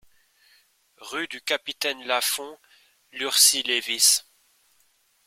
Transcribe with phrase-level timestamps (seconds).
[0.97, 2.57] Rue du Capitaine Lafond,
[3.11, 4.21] Lurcy-Lévis